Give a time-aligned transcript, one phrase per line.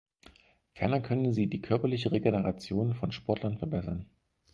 [0.73, 4.07] Ferner können sie die körperliche Regeneration von Sportlern verbessern.